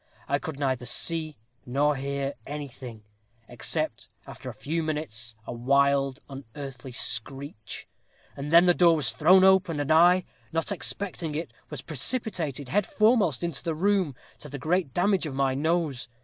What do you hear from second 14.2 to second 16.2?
to the great damage of my nose.